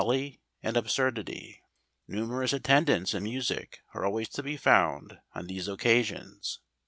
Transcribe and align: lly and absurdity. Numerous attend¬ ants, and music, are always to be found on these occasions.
lly 0.01 0.39
and 0.63 0.75
absurdity. 0.77 1.61
Numerous 2.07 2.53
attend¬ 2.53 2.89
ants, 2.89 3.13
and 3.13 3.23
music, 3.23 3.83
are 3.93 4.03
always 4.03 4.29
to 4.29 4.41
be 4.41 4.57
found 4.57 5.19
on 5.35 5.45
these 5.45 5.67
occasions. 5.67 6.59